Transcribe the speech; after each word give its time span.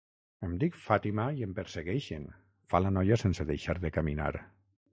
Em 0.45 0.53
dic 0.61 0.77
Fàtima 0.85 1.25
i 1.41 1.45
em 1.49 1.53
persegueixen 1.59 2.25
—fa 2.71 2.81
la 2.85 2.95
noia 2.99 3.21
sense 3.27 3.49
deixar 3.51 3.77
de 3.85 3.93
caminar—. 3.99 4.35